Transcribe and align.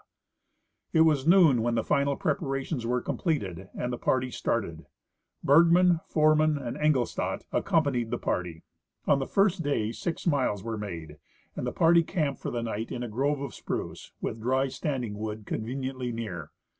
It 0.93 1.01
was 1.01 1.27
noon 1.27 1.61
when 1.61 1.75
the 1.75 1.83
final 1.83 2.15
preparations 2.15 2.87
were 2.87 3.01
completed 3.03 3.69
and 3.75 3.93
the 3.93 3.99
party 3.99 4.31
started. 4.31 4.87
Bergman, 5.43 5.99
Foreman 6.07 6.57
and 6.57 6.75
Engelstad 6.75 7.43
accompanied 7.51 8.09
the 8.09 8.17
party. 8.17 8.63
On 9.05 9.19
the 9.19 9.27
first 9.27 9.61
day 9.61 9.91
six 9.91 10.25
miles 10.25 10.63
were 10.63 10.75
made, 10.75 11.19
and 11.55 11.67
the 11.67 11.71
party 11.71 12.01
camped 12.01 12.41
for 12.41 12.49
the 12.49 12.63
night 12.63 12.91
in 12.91 13.03
a 13.03 13.07
grove 13.07 13.41
of 13.41 13.53
spruce, 13.53 14.11
with 14.21 14.41
dry 14.41 14.69
standing 14.69 15.19
wood 15.19 15.45
conveniently 15.45 16.11
near. 16.11 16.49